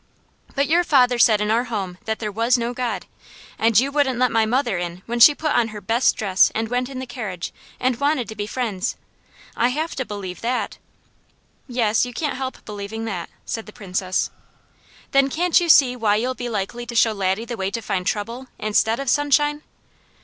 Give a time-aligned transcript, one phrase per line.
[0.55, 3.05] But your father said in our home that there was no God,
[3.59, 6.69] and you wouldn't let my mother in when she put on her best dress and
[6.69, 8.97] went in the carriage, and wanted to be friends.
[9.55, 10.79] I have to believe that."
[11.67, 14.31] "Yes, you can't help believing that," said the Princess.
[15.11, 18.07] "Then can't you see why you'll be likely to show Laddie the way to find
[18.07, 19.61] trouble, instead of sunshine?"